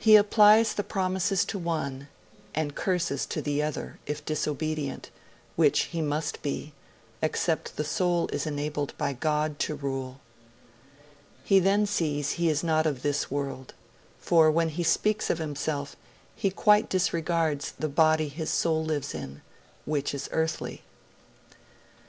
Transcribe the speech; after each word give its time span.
He 0.00 0.16
applies 0.16 0.74
the 0.74 0.82
promises 0.82 1.44
to 1.44 1.56
one 1.56 2.08
and 2.52 2.70
the 2.70 2.74
curses 2.74 3.24
to 3.26 3.40
the 3.40 3.62
other, 3.62 4.00
if 4.04 4.24
disobedient, 4.24 5.08
which 5.54 5.82
he 5.82 6.02
must 6.02 6.42
be, 6.42 6.72
except 7.22 7.76
the 7.76 7.84
soul 7.84 8.26
is 8.32 8.44
enabled 8.44 8.92
by 8.98 9.12
God 9.12 9.60
to 9.60 9.76
rule. 9.76 10.18
He 11.44 11.60
then 11.60 11.86
sees 11.86 12.32
he 12.32 12.48
is 12.48 12.64
not 12.64 12.86
of 12.86 13.02
this 13.02 13.30
world; 13.30 13.72
for 14.18 14.50
when 14.50 14.70
he 14.70 14.82
speaks 14.82 15.30
of 15.30 15.38
himself 15.38 15.94
he 16.34 16.50
quite 16.50 16.88
disregards 16.88 17.70
the 17.70 17.88
body 17.88 18.26
his 18.26 18.50
soul 18.50 18.84
lives 18.84 19.14
in, 19.14 19.42
which 19.84 20.12
is 20.12 20.28
earthly.' 20.32 20.82